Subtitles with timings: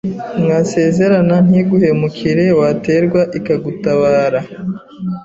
[0.41, 4.39] mwasezerana ntiguhemukire, waterwa ikagutabara